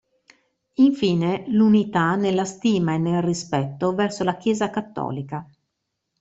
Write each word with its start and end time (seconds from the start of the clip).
Infine, 0.77 1.43
l'unità 1.49 2.15
nella 2.15 2.43
stima 2.43 2.95
e 2.95 2.97
nel 2.97 3.21
rispetto 3.21 3.93
verso 3.93 4.23
la 4.23 4.35
chiesa 4.35 4.71
cattolica. 4.71 5.45